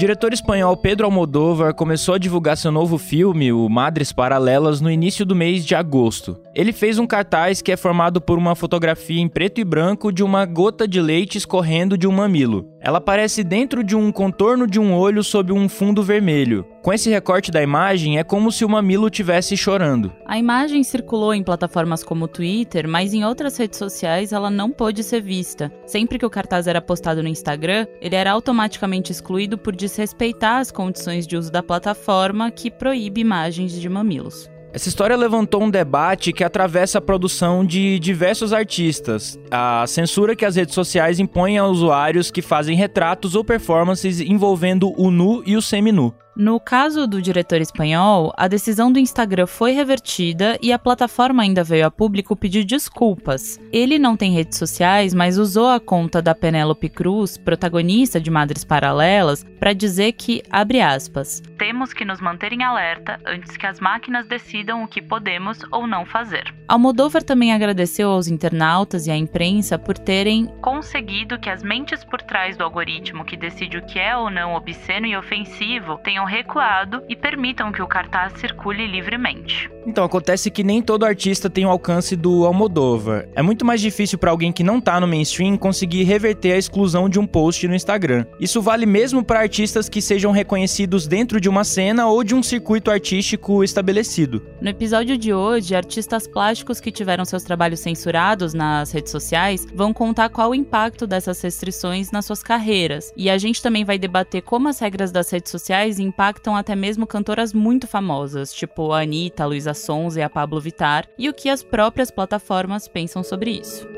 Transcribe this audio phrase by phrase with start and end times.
[0.00, 5.26] diretor espanhol Pedro Almodóvar começou a divulgar seu novo filme, o Madres Paralelas, no início
[5.26, 6.40] do mês de agosto.
[6.54, 10.24] Ele fez um cartaz que é formado por uma fotografia em preto e branco de
[10.24, 12.66] uma gota de leite escorrendo de um mamilo.
[12.80, 16.64] Ela aparece dentro de um contorno de um olho sob um fundo vermelho.
[16.82, 20.10] Com esse recorte da imagem, é como se o mamilo estivesse chorando.
[20.24, 24.70] A imagem circulou em plataformas como o Twitter, mas em outras redes sociais ela não
[24.70, 25.70] pôde ser vista.
[25.84, 30.70] Sempre que o cartaz era postado no Instagram, ele era automaticamente excluído por desrespeitar as
[30.70, 34.50] condições de uso da plataforma que proíbe imagens de mamilos.
[34.72, 39.38] Essa história levantou um debate que atravessa a produção de diversos artistas.
[39.50, 44.92] A censura que as redes sociais impõem a usuários que fazem retratos ou performances envolvendo
[44.96, 46.14] o nu e o semi-nu.
[46.36, 51.64] No caso do diretor espanhol, a decisão do Instagram foi revertida e a plataforma ainda
[51.64, 53.58] veio a público pedir desculpas.
[53.72, 58.64] Ele não tem redes sociais, mas usou a conta da Penélope Cruz, protagonista de Madres
[58.64, 63.78] Paralelas, para dizer que, abre aspas, temos que nos manter em alerta antes que as
[63.78, 66.54] máquinas decidam o que podemos ou não fazer.
[66.66, 72.22] Almodóvar também agradeceu aos internautas e à imprensa por terem conseguido que as mentes por
[72.22, 77.02] trás do algoritmo que decide o que é ou não obsceno e ofensivo tenham recuado
[77.08, 79.70] e permitam que o cartaz circule livremente.
[79.86, 83.28] Então, acontece que nem todo artista tem o alcance do Almodóvar.
[83.34, 87.08] É muito mais difícil para alguém que não tá no mainstream conseguir reverter a exclusão
[87.08, 88.26] de um post no Instagram.
[88.38, 92.42] Isso vale mesmo para artistas que sejam reconhecidos dentro de uma cena ou de um
[92.42, 94.42] circuito artístico estabelecido.
[94.60, 99.92] No episódio de hoje, artistas plásticos que tiveram seus trabalhos censurados nas redes sociais vão
[99.92, 103.12] contar qual o impacto dessas restrições nas suas carreiras.
[103.16, 107.06] E a gente também vai debater como as regras das redes sociais impactam até mesmo
[107.06, 111.34] cantoras muito famosas, tipo a Anitta, a Luísa Sonza e a Pablo Vittar, e o
[111.34, 113.88] que as próprias plataformas pensam sobre isso.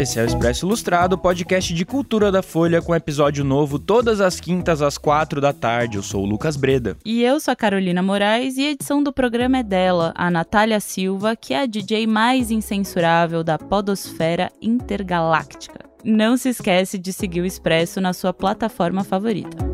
[0.00, 4.40] Esse é o Expresso Ilustrado, podcast de cultura da Folha, com episódio novo todas as
[4.40, 5.98] quintas às quatro da tarde.
[5.98, 6.96] Eu sou o Lucas Breda.
[7.04, 10.80] E eu sou a Carolina Moraes e a edição do programa é dela, a Natália
[10.80, 15.80] Silva, que é a DJ mais incensurável da podosfera intergaláctica.
[16.02, 19.69] Não se esquece de seguir o Expresso na sua plataforma favorita.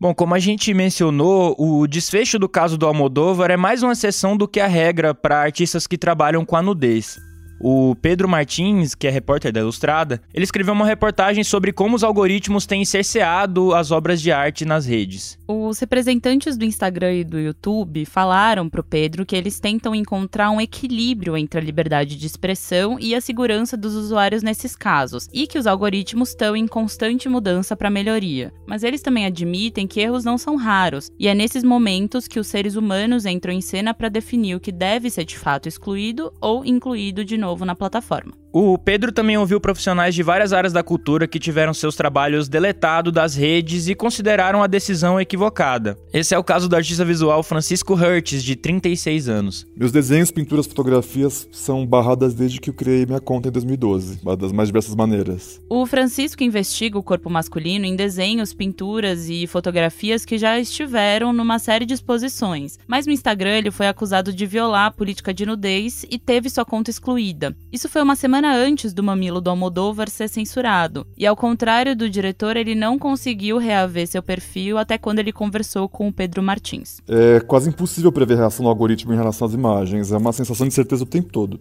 [0.00, 4.36] Bom, como a gente mencionou, o desfecho do caso do Almodóvar é mais uma exceção
[4.36, 7.18] do que a regra para artistas que trabalham com a nudez.
[7.60, 12.04] O Pedro Martins, que é repórter da Ilustrada, ele escreveu uma reportagem sobre como os
[12.04, 15.36] algoritmos têm cerceado as obras de arte nas redes.
[15.48, 20.60] Os representantes do Instagram e do YouTube falaram pro Pedro que eles tentam encontrar um
[20.60, 25.58] equilíbrio entre a liberdade de expressão e a segurança dos usuários nesses casos, e que
[25.58, 28.52] os algoritmos estão em constante mudança para melhoria.
[28.66, 32.46] Mas eles também admitem que erros não são raros, e é nesses momentos que os
[32.46, 36.64] seres humanos entram em cena para definir o que deve ser de fato excluído ou
[36.64, 38.32] incluído de novo novo na plataforma.
[38.50, 43.12] O Pedro também ouviu profissionais de várias áreas da cultura que tiveram seus trabalhos deletados
[43.12, 45.98] das redes e consideraram a decisão equivocada.
[46.14, 49.66] Esse é o caso do artista visual Francisco Hertz, de 36 anos.
[49.76, 54.50] Meus desenhos, pinturas, fotografias são barradas desde que eu criei minha conta em 2012, das
[54.50, 55.60] mais diversas maneiras.
[55.68, 61.58] O Francisco investiga o corpo masculino em desenhos, pinturas e fotografias que já estiveram numa
[61.58, 66.06] série de exposições, mas no Instagram ele foi acusado de violar a política de nudez
[66.10, 67.54] e teve sua conta excluída.
[67.70, 71.04] Isso foi uma semana semana antes do Mamilo do Almodóvar ser censurado.
[71.16, 75.88] E ao contrário do diretor, ele não conseguiu reaver seu perfil até quando ele conversou
[75.88, 77.00] com o Pedro Martins.
[77.08, 80.12] É quase impossível prever a reação do algoritmo em relação às imagens.
[80.12, 81.58] É uma sensação de certeza o tempo todo.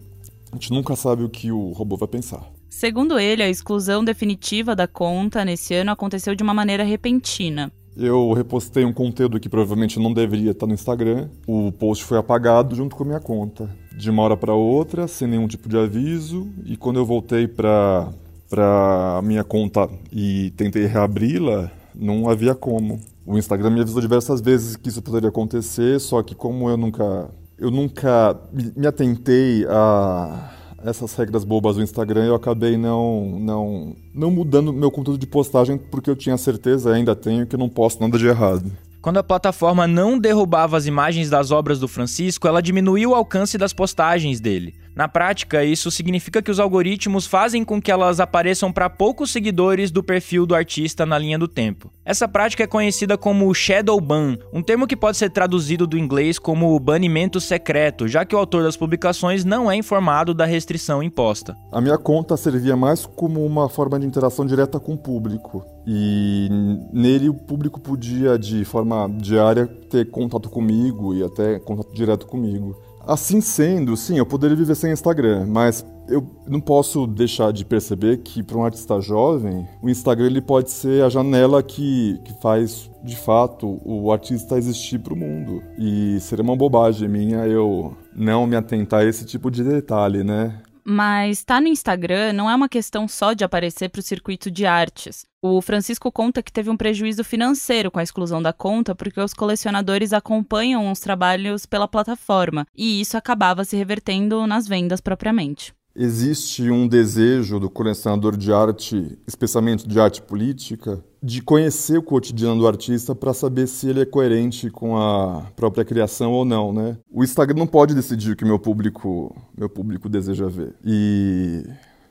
[0.51, 2.43] A gente nunca sabe o que o robô vai pensar.
[2.69, 7.71] Segundo ele, a exclusão definitiva da conta nesse ano aconteceu de uma maneira repentina.
[7.97, 11.29] Eu repostei um conteúdo que provavelmente não deveria estar no Instagram.
[11.47, 15.27] O post foi apagado junto com a minha conta de uma hora para outra, sem
[15.27, 16.47] nenhum tipo de aviso.
[16.63, 18.09] E quando eu voltei para
[18.49, 22.99] para minha conta e tentei reabri-la, não havia como.
[23.25, 27.29] O Instagram me avisou diversas vezes que isso poderia acontecer, só que como eu nunca
[27.57, 28.39] eu nunca
[28.75, 30.53] me atentei a
[30.89, 35.77] essas regras bobas do Instagram, eu acabei não não não mudando meu conteúdo de postagem
[35.77, 38.71] porque eu tinha certeza, ainda tenho que não posto nada de errado.
[39.01, 43.57] Quando a plataforma não derrubava as imagens das obras do Francisco, ela diminuiu o alcance
[43.57, 44.75] das postagens dele.
[44.97, 49.91] Na prática, isso significa que os algoritmos fazem com que elas apareçam para poucos seguidores
[49.91, 51.91] do perfil do artista na linha do tempo.
[52.03, 56.39] Essa prática é conhecida como shadow ban, um termo que pode ser traduzido do inglês
[56.39, 61.55] como banimento secreto, já que o autor das publicações não é informado da restrição imposta.
[61.71, 65.63] A minha conta servia mais como uma forma de interação direta com o público.
[65.85, 66.49] E
[66.91, 72.75] nele o público podia, de forma diária, ter contato comigo e até contato direto comigo.
[73.07, 78.17] Assim sendo, sim, eu poderia viver sem Instagram, mas eu não posso deixar de perceber
[78.17, 82.91] que para um artista jovem, o Instagram ele pode ser a janela que, que faz
[83.01, 85.63] de fato o artista existir para o mundo.
[85.77, 90.61] E seria uma bobagem minha eu não me atentar a esse tipo de detalhe, né?
[90.89, 94.49] Mas estar tá no Instagram não é uma questão só de aparecer para o circuito
[94.49, 95.25] de artes.
[95.41, 99.33] O Francisco conta que teve um prejuízo financeiro com a exclusão da conta porque os
[99.33, 105.76] colecionadores acompanham os trabalhos pela plataforma e isso acabava se revertendo nas vendas propriamente.
[105.99, 112.61] Existe um desejo do colecionador de arte, especialmente de arte política, de conhecer o cotidiano
[112.61, 116.97] do artista para saber se ele é coerente com a própria criação ou não, né?
[117.11, 120.75] O Instagram não pode decidir o que meu público, meu público deseja ver.
[120.85, 121.63] E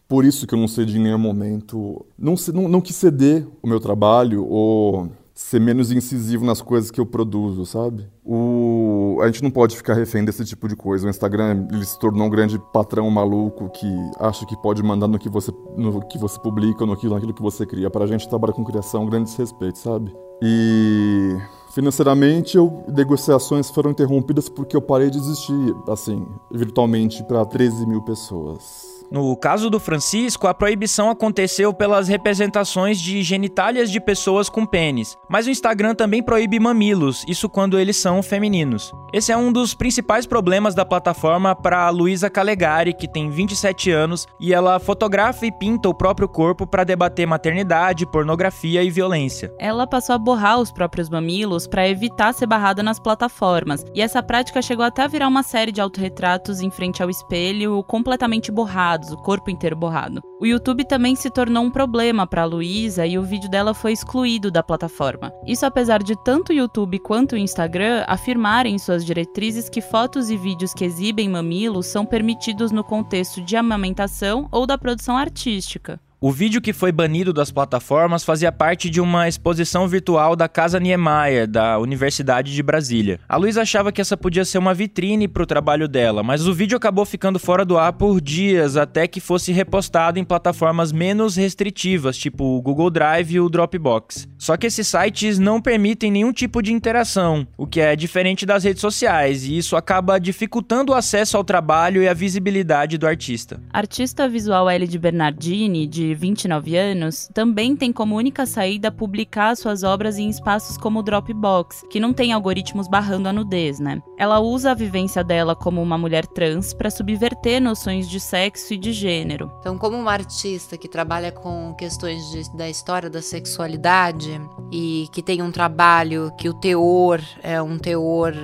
[0.08, 3.68] por isso que eu não cedi em nenhum momento, não, não, não quis ceder o
[3.68, 8.08] meu trabalho ou ser menos incisivo nas coisas que eu produzo, sabe?
[8.24, 9.18] O...
[9.20, 11.06] A gente não pode ficar refém desse tipo de coisa.
[11.06, 13.86] O Instagram ele se tornou um grande patrão maluco que
[14.18, 17.66] acha que pode mandar no que você, no que você publica, no naquilo que você
[17.66, 17.90] cria.
[17.90, 20.10] Para a gente trabalhar com criação, um grande desrespeito, sabe?
[20.42, 21.36] E
[21.74, 28.00] financeiramente, eu, negociações foram interrompidas porque eu parei de existir, assim, virtualmente para 13 mil
[28.00, 28.85] pessoas.
[29.10, 35.16] No caso do Francisco, a proibição aconteceu pelas representações de genitálias de pessoas com pênis,
[35.28, 38.92] mas o Instagram também proíbe mamilos, isso quando eles são femininos.
[39.16, 44.26] Esse é um dos principais problemas da plataforma para Luísa Calegari, que tem 27 anos
[44.38, 49.50] e ela fotografa e pinta o próprio corpo para debater maternidade, pornografia e violência.
[49.58, 54.22] Ela passou a borrar os próprios mamilos para evitar ser barrada nas plataformas, e essa
[54.22, 58.66] prática chegou até a virar uma série de autorretratos em frente ao espelho completamente borrado
[58.66, 60.22] borrados, o corpo inteiro borrado.
[60.38, 64.50] O YouTube também se tornou um problema para Luísa e o vídeo dela foi excluído
[64.50, 65.32] da plataforma.
[65.46, 70.28] Isso apesar de tanto o YouTube quanto o Instagram afirmarem em suas diretrizes que fotos
[70.28, 75.98] e vídeos que exibem mamilos são permitidos no contexto de amamentação ou da produção artística.
[76.18, 80.80] O vídeo que foi banido das plataformas fazia parte de uma exposição virtual da Casa
[80.80, 83.20] Niemeyer, da Universidade de Brasília.
[83.28, 86.54] A Luísa achava que essa podia ser uma vitrine para o trabalho dela, mas o
[86.54, 91.36] vídeo acabou ficando fora do ar por dias até que fosse repostado em plataformas menos
[91.36, 94.26] restritivas, tipo o Google Drive e o Dropbox.
[94.38, 98.64] Só que esses sites não permitem nenhum tipo de interação, o que é diferente das
[98.64, 103.60] redes sociais, e isso acaba dificultando o acesso ao trabalho e a visibilidade do artista.
[103.70, 109.82] Artista visual L de Bernardini, de 29 anos, também tem como única saída publicar suas
[109.82, 114.02] obras em espaços como o Dropbox, que não tem algoritmos barrando a nudez, né?
[114.18, 118.76] Ela usa a vivência dela como uma mulher trans para subverter noções de sexo e
[118.76, 119.50] de gênero.
[119.60, 124.40] Então, como uma artista que trabalha com questões de, da história da sexualidade
[124.72, 128.34] e que tem um trabalho que o teor é um teor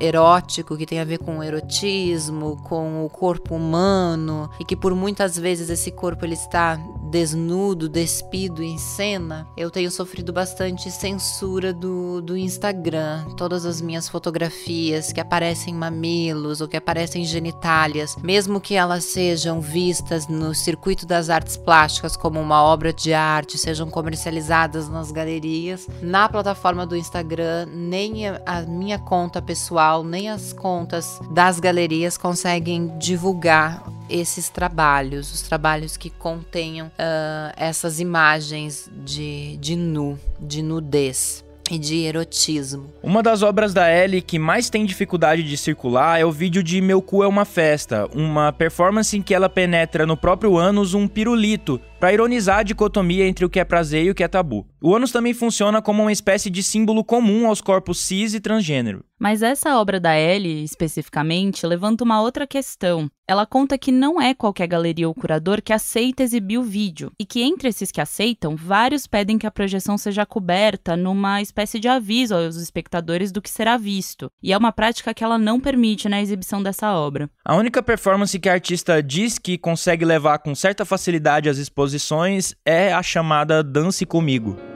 [0.00, 4.94] erótico, que tem a ver com o erotismo, com o corpo humano e que por
[4.94, 6.78] muitas vezes esse corpo ele está
[7.12, 13.26] desnudo, despido em cena, eu tenho sofrido bastante censura do, do Instagram.
[13.36, 19.60] Todas as minhas fotografias que aparecem mamilos ou que aparecem genitálias, mesmo que elas sejam
[19.60, 25.86] vistas no circuito das artes plásticas como uma obra de arte, sejam comercializadas nas galerias,
[26.00, 32.96] na plataforma do Instagram, nem a minha conta pessoal, nem as contas das galerias conseguem
[32.96, 41.44] divulgar esses trabalhos, os trabalhos que contenham uh, essas imagens de, de nu, de nudez
[41.70, 42.92] e de erotismo.
[43.02, 46.80] Uma das obras da Ellie que mais tem dificuldade de circular é o vídeo de
[46.80, 51.08] Meu Cu é uma Festa, uma performance em que ela penetra no próprio ânus um
[51.08, 54.66] pirulito para ironizar a dicotomia entre o que é prazer e o que é tabu.
[54.82, 59.04] O ânus também funciona como uma espécie de símbolo comum aos corpos cis e transgênero.
[59.22, 63.08] Mas essa obra da Ellie, especificamente, levanta uma outra questão.
[63.24, 67.24] Ela conta que não é qualquer galeria ou curador que aceita exibir o vídeo, e
[67.24, 71.86] que entre esses que aceitam, vários pedem que a projeção seja coberta numa espécie de
[71.86, 76.08] aviso aos espectadores do que será visto, e é uma prática que ela não permite
[76.08, 77.30] na exibição dessa obra.
[77.44, 82.56] A única performance que a artista diz que consegue levar com certa facilidade às exposições
[82.66, 84.71] é a chamada Dance Comigo.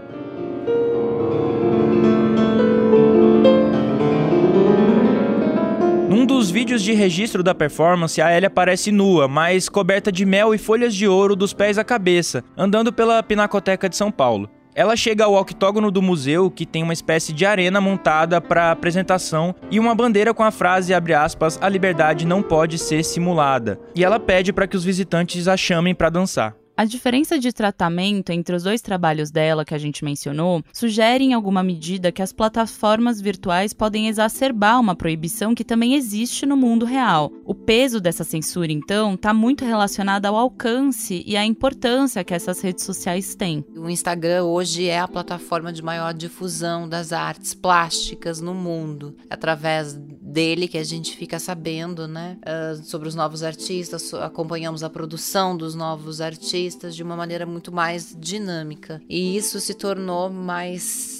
[6.26, 10.58] Dos vídeos de registro da performance, a Ellie aparece nua, mas coberta de mel e
[10.58, 14.50] folhas de ouro dos pés à cabeça, andando pela Pinacoteca de São Paulo.
[14.74, 19.54] Ela chega ao octógono do museu, que tem uma espécie de arena montada para apresentação
[19.70, 23.78] e uma bandeira com a frase aspas, a liberdade não pode ser simulada.
[23.94, 26.56] E ela pede para que os visitantes a chamem para dançar.
[26.78, 31.32] A diferença de tratamento entre os dois trabalhos dela que a gente mencionou sugere em
[31.32, 36.84] alguma medida que as plataformas virtuais podem exacerbar uma proibição que também existe no mundo
[36.84, 37.32] real.
[37.46, 42.60] O peso dessa censura, então, está muito relacionado ao alcance e à importância que essas
[42.60, 43.64] redes sociais têm.
[43.74, 49.94] O Instagram hoje é a plataforma de maior difusão das artes plásticas no mundo, através
[49.94, 55.56] dele que a gente fica sabendo, né, uh, sobre os novos artistas, acompanhamos a produção
[55.56, 59.00] dos novos artistas de uma maneira muito mais dinâmica.
[59.08, 61.15] E isso se tornou mais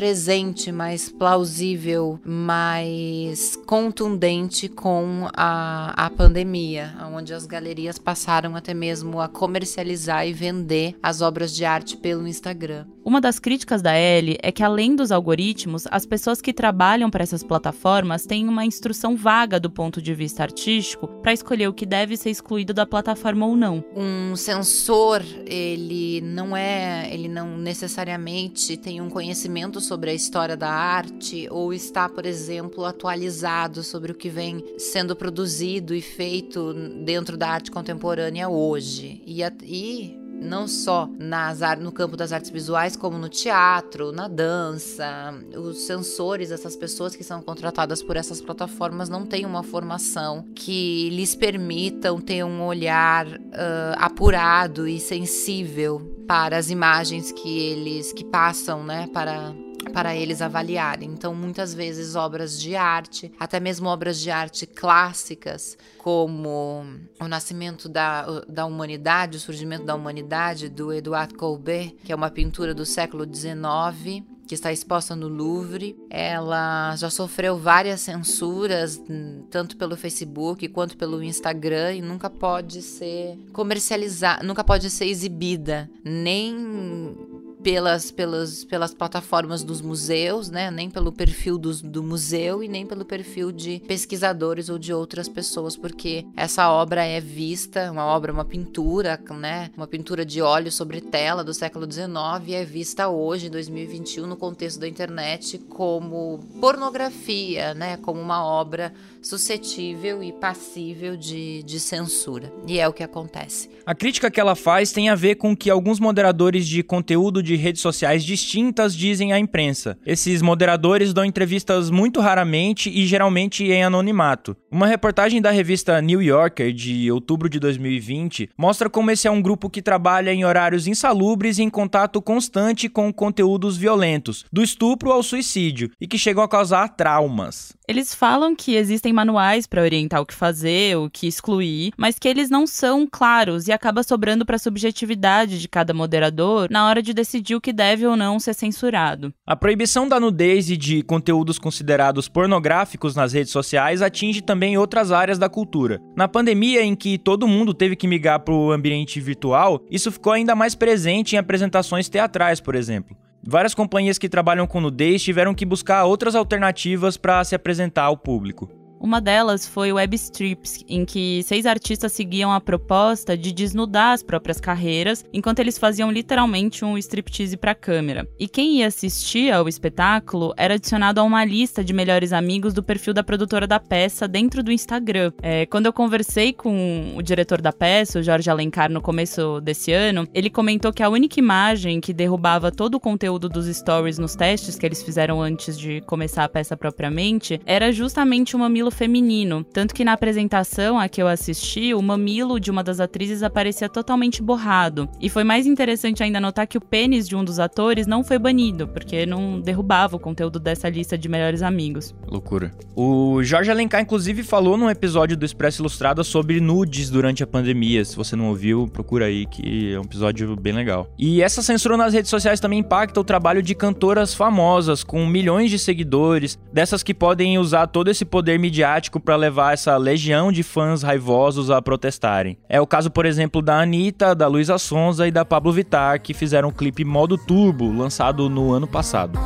[0.00, 9.20] presente, mais plausível, mais contundente com a, a pandemia, onde as galerias passaram até mesmo
[9.20, 12.86] a comercializar e vender as obras de arte pelo Instagram.
[13.04, 17.22] Uma das críticas da Ellie é que, além dos algoritmos, as pessoas que trabalham para
[17.22, 21.86] essas plataformas têm uma instrução vaga do ponto de vista artístico para escolher o que
[21.86, 23.82] deve ser excluído da plataforma ou não.
[23.96, 30.70] Um censor, ele não é, ele não necessariamente tem um conhecimento sobre a história da
[30.70, 36.72] arte ou está, por exemplo, atualizado sobre o que vem sendo produzido e feito
[37.04, 39.20] dentro da arte contemporânea hoje.
[39.26, 45.34] E, e não só nas, no campo das artes visuais, como no teatro, na dança.
[45.56, 51.10] Os sensores, essas pessoas que são contratadas por essas plataformas, não têm uma formação que
[51.10, 58.24] lhes permitam ter um olhar uh, apurado e sensível para as imagens que eles que
[58.24, 59.52] passam, né, para
[59.92, 61.10] para eles avaliarem.
[61.10, 66.84] Então, muitas vezes, obras de arte, até mesmo obras de arte clássicas, como
[67.20, 72.30] O Nascimento da, da Humanidade, O Surgimento da Humanidade, do Edouard Colbert, que é uma
[72.30, 75.96] pintura do século XIX, que está exposta no Louvre.
[76.10, 79.00] Ela já sofreu várias censuras,
[79.48, 85.88] tanto pelo Facebook quanto pelo Instagram, e nunca pode ser comercializada, nunca pode ser exibida,
[86.04, 87.16] nem
[87.62, 90.70] pelas, pelas, pelas plataformas dos museus, né?
[90.70, 95.28] Nem pelo perfil dos, do museu e nem pelo perfil de pesquisadores ou de outras
[95.28, 99.70] pessoas, porque essa obra é vista, uma obra, uma pintura, né?
[99.76, 102.10] Uma pintura de óleo sobre tela do século XIX
[102.46, 107.96] e é vista hoje, em 2021, no contexto da internet, como pornografia, né?
[107.98, 112.52] Como uma obra suscetível e passível de, de censura.
[112.66, 113.68] E é o que acontece.
[113.84, 117.49] A crítica que ela faz tem a ver com que alguns moderadores de conteúdo de
[117.56, 119.98] redes sociais distintas dizem à imprensa.
[120.04, 124.56] Esses moderadores dão entrevistas muito raramente e geralmente em anonimato.
[124.70, 129.42] Uma reportagem da revista New Yorker de outubro de 2020 mostra como esse é um
[129.42, 135.10] grupo que trabalha em horários insalubres e em contato constante com conteúdos violentos, do estupro
[135.10, 137.72] ao suicídio, e que chegam a causar traumas.
[137.90, 142.28] Eles falam que existem manuais para orientar o que fazer, o que excluir, mas que
[142.28, 147.02] eles não são claros e acaba sobrando para a subjetividade de cada moderador na hora
[147.02, 149.34] de decidir o que deve ou não ser censurado.
[149.44, 155.10] A proibição da nudez e de conteúdos considerados pornográficos nas redes sociais atinge também outras
[155.10, 156.00] áreas da cultura.
[156.16, 160.32] Na pandemia, em que todo mundo teve que migrar para o ambiente virtual, isso ficou
[160.32, 163.16] ainda mais presente em apresentações teatrais, por exemplo.
[163.42, 168.16] Várias companhias que trabalham com nudez tiveram que buscar outras alternativas para se apresentar ao
[168.16, 168.79] público.
[169.00, 174.12] Uma delas foi o Web Strips, em que seis artistas seguiam a proposta de desnudar
[174.12, 178.28] as próprias carreiras, enquanto eles faziam literalmente um striptease para a câmera.
[178.38, 182.82] E quem ia assistir ao espetáculo era adicionado a uma lista de melhores amigos do
[182.82, 185.32] perfil da produtora da peça dentro do Instagram.
[185.40, 189.92] É, quando eu conversei com o diretor da peça, o Jorge Alencar, no começo desse
[189.92, 194.36] ano, ele comentou que a única imagem que derrubava todo o conteúdo dos stories nos
[194.36, 199.64] testes que eles fizeram antes de começar a peça propriamente era justamente uma Milo feminino.
[199.64, 203.88] Tanto que na apresentação a que eu assisti, o mamilo de uma das atrizes aparecia
[203.88, 205.08] totalmente borrado.
[205.20, 208.38] E foi mais interessante ainda notar que o pênis de um dos atores não foi
[208.38, 212.14] banido, porque não derrubava o conteúdo dessa lista de melhores amigos.
[212.28, 212.72] Loucura.
[212.94, 218.04] O Jorge Alencar, inclusive, falou num episódio do Expresso Ilustrado sobre nudes durante a pandemia.
[218.04, 221.08] Se você não ouviu, procura aí, que é um episódio bem legal.
[221.18, 225.70] E essa censura nas redes sociais também impacta o trabalho de cantoras famosas, com milhões
[225.70, 230.50] de seguidores, dessas que podem usar todo esse poder midiático midiático para levar essa legião
[230.50, 232.56] de fãs raivosos a protestarem.
[232.68, 236.32] É o caso, por exemplo, da Anitta, da Luísa Sonza e da Pablo Vittar, que
[236.32, 239.38] fizeram o clipe Modo Turbo, lançado no ano passado.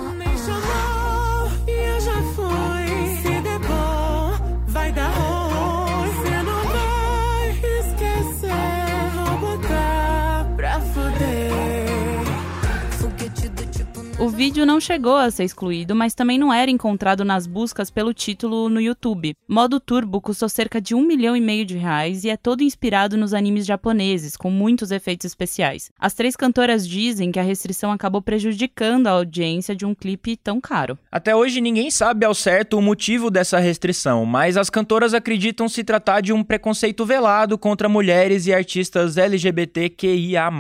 [14.24, 18.14] O vídeo não chegou a ser excluído, mas também não era encontrado nas buscas pelo
[18.14, 19.36] título no YouTube.
[19.46, 23.18] Modo Turbo custou cerca de um milhão e meio de reais e é todo inspirado
[23.18, 25.90] nos animes japoneses, com muitos efeitos especiais.
[26.00, 30.58] As três cantoras dizem que a restrição acabou prejudicando a audiência de um clipe tão
[30.58, 30.98] caro.
[31.12, 35.84] Até hoje ninguém sabe ao certo o motivo dessa restrição, mas as cantoras acreditam se
[35.84, 40.50] tratar de um preconceito velado contra mulheres e artistas LGBTQIA+.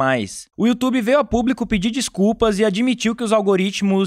[0.54, 3.53] O YouTube veio a público pedir desculpas e admitiu que os algoritmos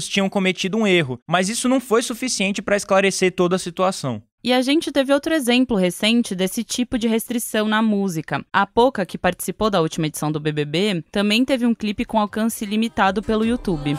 [0.08, 4.22] tinham cometido um erro, mas isso não foi suficiente para esclarecer toda a situação.
[4.42, 8.44] E a gente teve outro exemplo recente desse tipo de restrição na música.
[8.52, 12.64] A Poca, que participou da última edição do BBB, também teve um clipe com alcance
[12.64, 13.98] limitado pelo YouTube.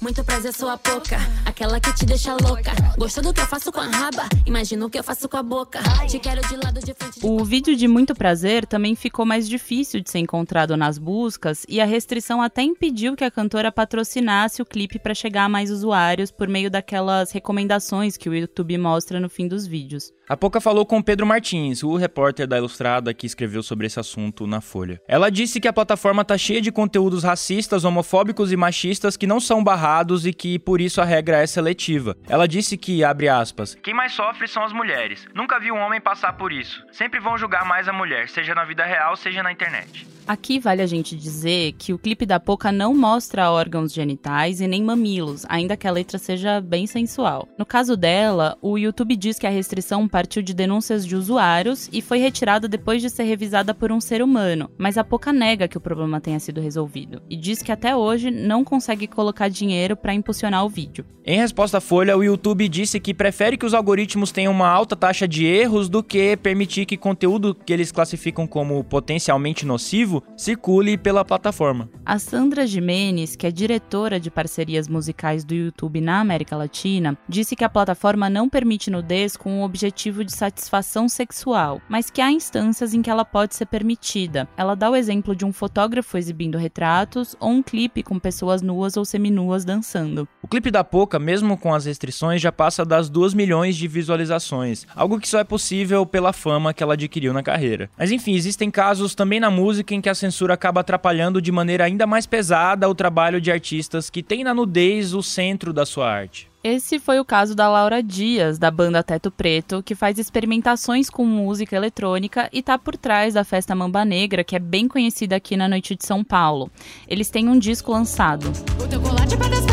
[0.00, 2.72] Muito prazer, sou a Poca, aquela que te deixa louca.
[2.96, 4.22] Gostou do que eu faço com a raba?
[4.46, 5.78] Imagina o que eu faço com a boca.
[6.08, 7.20] Te quero de lado, de frente.
[7.20, 11.66] De o vídeo de Muito Prazer também ficou mais difícil de ser encontrado nas buscas
[11.68, 15.70] e a restrição até impediu que a cantora patrocinasse o clipe para chegar a mais
[15.70, 20.10] usuários por meio daquelas recomendações que o YouTube mostra no fim dos vídeos.
[20.30, 24.46] A Poca falou com Pedro Martins, o repórter da Ilustrada que escreveu sobre esse assunto
[24.46, 25.02] na Folha.
[25.08, 29.40] Ela disse que a plataforma tá cheia de conteúdos racistas, homofóbicos e machistas que não
[29.40, 32.16] são barrados e que por isso a regra é seletiva.
[32.28, 35.26] Ela disse que, abre aspas, quem mais sofre são as mulheres.
[35.34, 36.80] Nunca vi um homem passar por isso.
[36.92, 40.06] Sempre vão julgar mais a mulher, seja na vida real, seja na internet.
[40.28, 44.68] Aqui vale a gente dizer que o clipe da Poca não mostra órgãos genitais e
[44.68, 47.48] nem mamilos, ainda que a letra seja bem sensual.
[47.58, 52.02] No caso dela, o YouTube diz que a restrição partiu de denúncias de usuários e
[52.02, 55.78] foi retirada depois de ser revisada por um ser humano, mas a Poca nega que
[55.78, 60.12] o problema tenha sido resolvido e diz que até hoje não consegue colocar dinheiro para
[60.12, 61.06] impulsionar o vídeo.
[61.24, 64.96] Em resposta à Folha, o YouTube disse que prefere que os algoritmos tenham uma alta
[64.96, 70.98] taxa de erros do que permitir que conteúdo que eles classificam como potencialmente nocivo circule
[70.98, 71.88] pela plataforma.
[72.04, 77.54] A Sandra Jimenez, que é diretora de parcerias musicais do YouTube na América Latina, disse
[77.54, 82.30] que a plataforma não permite nudez com o objetivo de satisfação sexual, mas que há
[82.30, 84.48] instâncias em que ela pode ser permitida.
[84.56, 88.96] Ela dá o exemplo de um fotógrafo exibindo retratos ou um clipe com pessoas nuas
[88.96, 90.28] ou seminuas dançando.
[90.42, 94.86] O clipe da Poca, mesmo com as restrições, já passa das 2 milhões de visualizações,
[94.94, 97.88] algo que só é possível pela fama que ela adquiriu na carreira.
[97.96, 101.84] Mas enfim, existem casos também na música em que a censura acaba atrapalhando de maneira
[101.84, 106.10] ainda mais pesada o trabalho de artistas que têm na nudez o centro da sua
[106.10, 106.49] arte.
[106.62, 111.24] Esse foi o caso da Laura Dias, da banda Teto Preto, que faz experimentações com
[111.24, 115.56] música eletrônica e tá por trás da festa Mamba Negra, que é bem conhecida aqui
[115.56, 116.70] na noite de São Paulo.
[117.08, 118.52] Eles têm um disco lançado.
[118.78, 119.69] O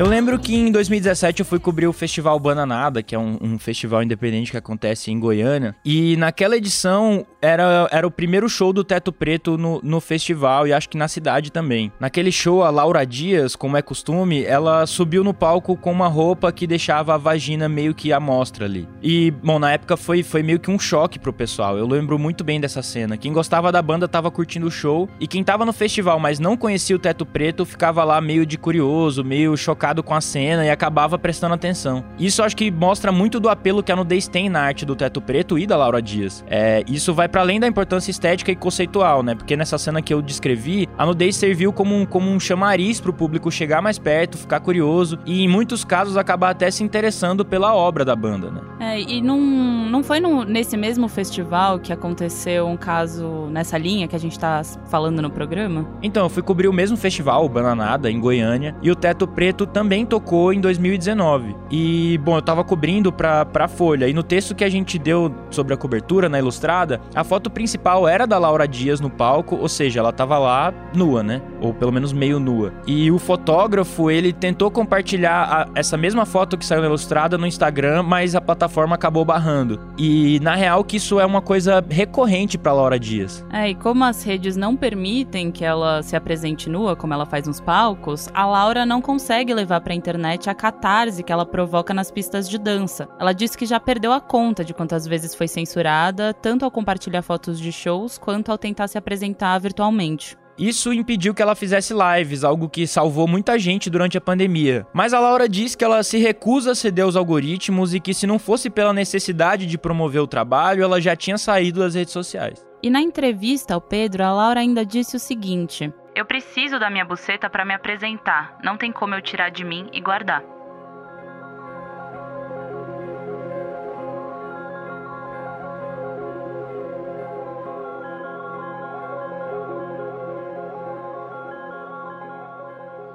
[0.00, 3.58] Eu lembro que em 2017 eu fui cobrir o Festival Bananada, que é um, um,
[3.58, 5.76] festival independente que acontece em Goiânia.
[5.84, 10.72] E naquela edição era, era o primeiro show do Teto Preto no, no festival e
[10.72, 11.92] acho que na cidade também.
[12.00, 16.50] Naquele show, a Laura Dias, como é costume, ela subiu no palco com uma roupa
[16.50, 18.88] que deixava a vagina meio que à mostra ali.
[19.02, 21.76] E, bom, na época foi, foi meio que um choque pro pessoal.
[21.76, 23.18] Eu lembro muito bem dessa cena.
[23.18, 26.56] Quem gostava da banda tava curtindo o show e quem tava no festival, mas não
[26.56, 30.70] conhecia o Teto Preto, ficava lá meio de curioso, meio chocado com a cena e
[30.70, 32.04] acabava prestando atenção.
[32.18, 35.20] Isso acho que mostra muito do apelo que a nudez tem na arte do Teto
[35.20, 36.44] Preto e da Laura Dias.
[36.48, 39.34] É, isso vai para além da importância estética e conceitual, né?
[39.34, 43.12] Porque nessa cena que eu descrevi, a nudez serviu como um, como um chamariz pro
[43.12, 47.74] público chegar mais perto, ficar curioso e em muitos casos acabar até se interessando pela
[47.74, 48.60] obra da banda, né?
[48.80, 54.08] É, e não, não foi no, nesse mesmo festival que aconteceu um caso nessa linha
[54.08, 55.86] que a gente tá falando no programa?
[56.02, 59.66] Então, eu fui cobrir o mesmo festival, o Bananada, em Goiânia, e o Teto Preto
[59.66, 59.79] também
[60.10, 61.56] tocou em 2019.
[61.70, 64.08] E, bom, eu tava cobrindo pra, pra Folha.
[64.08, 68.08] E no texto que a gente deu sobre a cobertura na Ilustrada, a foto principal
[68.08, 71.40] era da Laura Dias no palco, ou seja, ela tava lá nua, né?
[71.60, 72.72] Ou pelo menos meio nua.
[72.86, 77.46] E o fotógrafo, ele tentou compartilhar a, essa mesma foto que saiu na Ilustrada no
[77.46, 79.80] Instagram, mas a plataforma acabou barrando.
[79.96, 83.44] E, na real, que isso é uma coisa recorrente pra Laura Dias.
[83.52, 87.46] É, e como as redes não permitem que ela se apresente nua, como ela faz
[87.46, 92.10] nos palcos, a Laura não consegue levar pra internet a catarse que ela provoca nas
[92.10, 93.06] pistas de dança.
[93.20, 97.20] Ela disse que já perdeu a conta de quantas vezes foi censurada, tanto ao compartilhar
[97.20, 100.40] fotos de shows quanto ao tentar se apresentar virtualmente.
[100.60, 104.86] Isso impediu que ela fizesse lives, algo que salvou muita gente durante a pandemia.
[104.92, 108.26] Mas a Laura diz que ela se recusa a ceder aos algoritmos e que se
[108.26, 112.62] não fosse pela necessidade de promover o trabalho, ela já tinha saído das redes sociais.
[112.82, 117.04] E na entrevista ao Pedro, a Laura ainda disse o seguinte: eu preciso da minha
[117.04, 118.58] buceta para me apresentar.
[118.64, 120.42] Não tem como eu tirar de mim e guardar.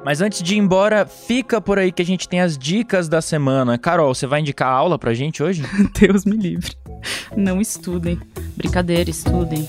[0.05, 3.21] Mas antes de ir embora, fica por aí que a gente tem as dicas da
[3.21, 3.75] semana.
[3.75, 5.63] Carol, você vai indicar a aula pra gente hoje?
[5.99, 6.75] Deus me livre.
[7.35, 8.19] Não estudem.
[8.55, 9.67] Brincadeira, estudem.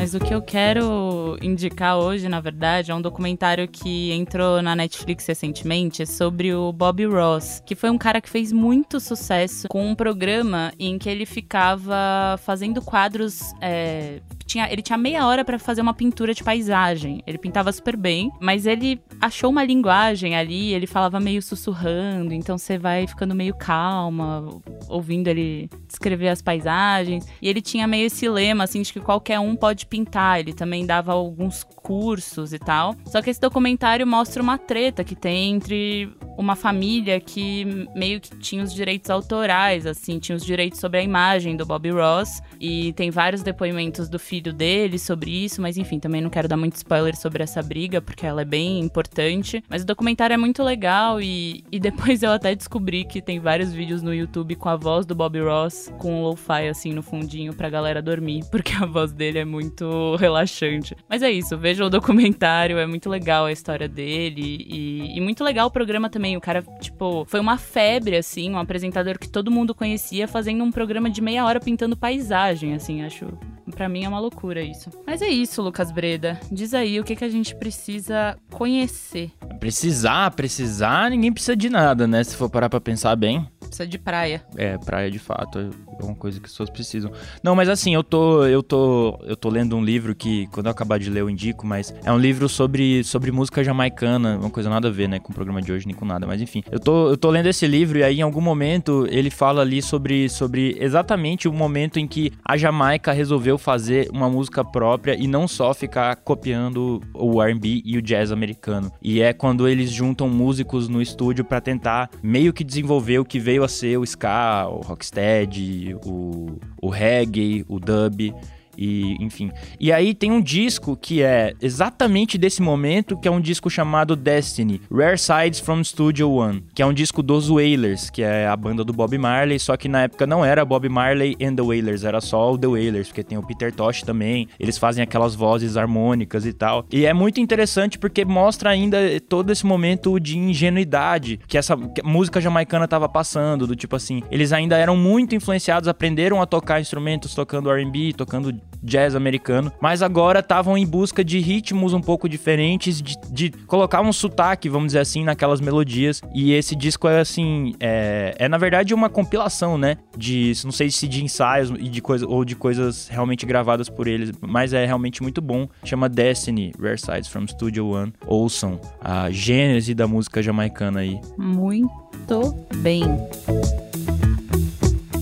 [0.00, 4.74] Mas o que eu quero indicar hoje, na verdade, é um documentário que entrou na
[4.74, 9.86] Netflix recentemente sobre o Bob Ross, que foi um cara que fez muito sucesso com
[9.86, 15.58] um programa em que ele ficava fazendo quadros é, tinha, ele tinha meia hora para
[15.58, 17.22] fazer uma pintura de paisagem.
[17.26, 22.58] Ele pintava super bem, mas ele achou uma linguagem ali, ele falava meio sussurrando, então
[22.58, 27.26] você vai ficando meio calma, ouvindo ele descrever as paisagens.
[27.40, 30.40] E ele tinha meio esse lema, assim, de que qualquer um pode pintar.
[30.40, 32.96] Ele também dava alguns cursos e tal.
[33.06, 38.34] Só que esse documentário mostra uma treta que tem entre uma família que meio que
[38.38, 42.42] tinha os direitos autorais, assim, tinha os direitos sobre a imagem do Bob Ross.
[42.58, 46.56] E tem vários depoimentos do filho dele sobre isso, mas enfim, também não quero dar
[46.56, 49.62] muito spoiler sobre essa briga, porque ela é bem importante.
[49.68, 53.70] Mas o documentário é muito legal e, e depois eu até descobri que tem vários
[53.74, 57.52] vídeos no YouTube com a voz do Bob Ross, com um lo-fi assim no fundinho
[57.52, 60.96] pra galera dormir, porque a voz dele é muito relaxante.
[61.06, 65.44] Mas é isso, vejam o documentário, é muito legal a história dele e, e muito
[65.44, 66.29] legal o programa também.
[66.36, 70.70] O cara, tipo, foi uma febre, assim, um apresentador que todo mundo conhecia fazendo um
[70.70, 73.26] programa de meia hora pintando paisagem, assim, acho.
[73.70, 74.90] Pra mim é uma loucura isso.
[75.06, 76.40] Mas é isso, Lucas Breda.
[76.50, 79.30] Diz aí o que, que a gente precisa conhecer.
[79.60, 82.24] Precisar, precisar, ninguém precisa de nada, né?
[82.24, 83.46] Se for parar pra pensar bem.
[83.70, 84.42] Precisa de praia.
[84.56, 87.12] É, praia de fato é uma coisa que as pessoas precisam.
[87.42, 90.72] Não, mas assim, eu tô, eu tô, eu tô lendo um livro que quando eu
[90.72, 94.68] acabar de ler eu indico, mas é um livro sobre, sobre música jamaicana, uma coisa
[94.68, 96.64] nada a ver, né, com o programa de hoje nem com nada, mas enfim.
[96.70, 99.80] Eu tô, eu tô lendo esse livro e aí em algum momento ele fala ali
[99.80, 105.28] sobre, sobre exatamente o momento em que a Jamaica resolveu fazer uma música própria e
[105.28, 108.90] não só ficar copiando o R&B e o jazz americano.
[109.00, 113.38] E é quando eles juntam músicos no estúdio para tentar meio que desenvolver o que
[113.38, 118.34] veio a ser o ska, o rocksteady, o, o reggae, o dub
[118.80, 119.50] e enfim.
[119.78, 124.16] E aí tem um disco que é exatamente desse momento, que é um disco chamado
[124.16, 128.56] Destiny, Rare Sides from Studio One, que é um disco dos Wailers, que é a
[128.56, 132.04] banda do Bob Marley, só que na época não era Bob Marley and the Wailers,
[132.04, 135.76] era só o The Wailers, porque tem o Peter Tosh também, eles fazem aquelas vozes
[135.76, 136.86] harmônicas e tal.
[136.90, 142.40] E é muito interessante porque mostra ainda todo esse momento de ingenuidade que essa música
[142.40, 147.34] jamaicana tava passando, do tipo assim, eles ainda eram muito influenciados, aprenderam a tocar instrumentos
[147.34, 153.00] tocando R&B, tocando jazz americano, mas agora estavam em busca de ritmos um pouco diferentes,
[153.00, 156.20] de, de, colocar um sotaque, vamos dizer assim, naquelas melodias.
[156.34, 159.96] E esse disco é assim, é, é na verdade uma compilação, né?
[160.16, 164.06] De, não sei se de ensaios e de coisa, ou de coisas realmente gravadas por
[164.06, 165.68] eles, mas é realmente muito bom.
[165.84, 168.12] Chama Destiny, Rare Sides from Studio One.
[168.26, 171.18] Ouçam a gênese da música jamaicana aí.
[171.36, 173.02] Muito bem.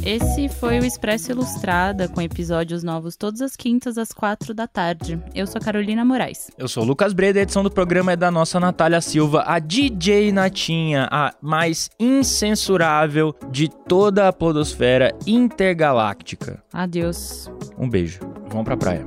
[0.08, 5.22] Esse foi o Expresso Ilustrada, com episódios novos todas as quintas às quatro da tarde.
[5.34, 6.50] Eu sou Carolina Moraes.
[6.56, 9.58] Eu sou o Lucas Breda, a edição do programa é da nossa Natália Silva, a
[9.58, 16.64] DJ Natinha, a mais incensurável de toda a podosfera intergaláctica.
[16.72, 17.50] Adeus.
[17.78, 18.20] Um beijo.
[18.48, 19.06] Vamos pra praia.